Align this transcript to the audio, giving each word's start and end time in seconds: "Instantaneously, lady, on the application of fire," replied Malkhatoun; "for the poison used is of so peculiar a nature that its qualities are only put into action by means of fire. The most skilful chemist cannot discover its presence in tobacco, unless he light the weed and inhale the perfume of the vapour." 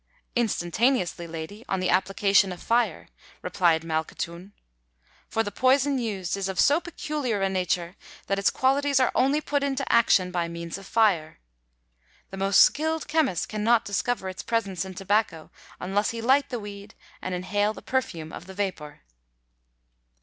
"Instantaneously, 0.35 1.27
lady, 1.27 1.63
on 1.69 1.79
the 1.79 1.91
application 1.91 2.51
of 2.51 2.59
fire," 2.59 3.07
replied 3.43 3.83
Malkhatoun; 3.83 4.51
"for 5.29 5.43
the 5.43 5.51
poison 5.51 5.99
used 5.99 6.35
is 6.35 6.49
of 6.49 6.59
so 6.59 6.81
peculiar 6.81 7.43
a 7.43 7.49
nature 7.49 7.95
that 8.25 8.39
its 8.39 8.49
qualities 8.49 8.99
are 8.99 9.11
only 9.13 9.39
put 9.39 9.61
into 9.63 9.85
action 9.93 10.31
by 10.31 10.47
means 10.47 10.79
of 10.79 10.87
fire. 10.87 11.37
The 12.31 12.37
most 12.37 12.61
skilful 12.61 13.05
chemist 13.07 13.47
cannot 13.47 13.85
discover 13.85 14.27
its 14.27 14.41
presence 14.41 14.85
in 14.85 14.95
tobacco, 14.95 15.51
unless 15.79 16.09
he 16.09 16.19
light 16.19 16.49
the 16.49 16.59
weed 16.59 16.95
and 17.21 17.35
inhale 17.35 17.75
the 17.75 17.83
perfume 17.83 18.33
of 18.33 18.47
the 18.47 18.55
vapour." 18.55 19.01